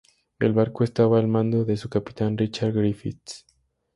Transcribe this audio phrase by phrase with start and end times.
[0.39, 3.45] El barco estaba al mando de su capitán, Richard Griffiths.